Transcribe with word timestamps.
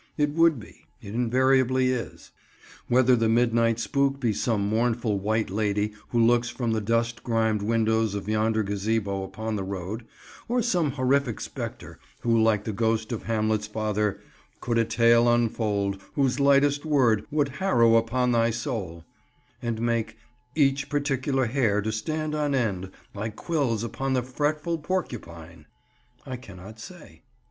It 0.17 0.31
would 0.31 0.59
be: 0.59 0.87
it 0.99 1.13
invariably 1.13 1.91
is. 1.93 2.31
Whether 2.87 3.15
the 3.15 3.29
midnight 3.29 3.77
spook 3.77 4.19
be 4.19 4.33
some 4.33 4.67
mournful 4.67 5.19
White 5.19 5.51
Lady 5.51 5.93
who 6.09 6.19
looks 6.25 6.49
from 6.49 6.71
the 6.71 6.81
dust 6.81 7.21
grimed 7.23 7.61
windows 7.61 8.15
of 8.15 8.27
yonder 8.27 8.63
gazebo 8.63 9.21
upon 9.23 9.57
the 9.57 9.63
road, 9.63 10.07
or 10.47 10.63
some 10.63 10.89
horrific 10.93 11.39
spectre 11.39 11.99
who 12.21 12.41
like 12.41 12.63
the 12.63 12.73
ghost 12.73 13.11
of 13.11 13.25
Hamlet's 13.25 13.67
father 13.67 14.19
"could 14.59 14.79
a 14.79 14.85
tale 14.85 15.31
unfold, 15.31 16.01
whose 16.15 16.39
lightest 16.39 16.83
word 16.83 17.27
Would 17.29 17.49
harrow 17.59 17.95
up 17.95 18.09
thy 18.09 18.49
soul" 18.49 19.05
and 19.61 19.79
make 19.79 20.17
"Each 20.55 20.89
particular 20.89 21.45
hair 21.45 21.79
to 21.79 21.91
stand 21.91 22.33
on 22.33 22.55
end, 22.55 22.89
Like 23.13 23.35
quills 23.35 23.83
upon 23.83 24.13
the 24.13 24.23
fretful 24.23 24.79
porcupine," 24.79 25.67
I 26.25 26.37
cannot 26.37 26.79
say. 26.79 27.21